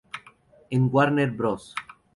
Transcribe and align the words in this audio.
En 0.71 0.89
Warner 0.91 1.29
Bros. 1.37 1.75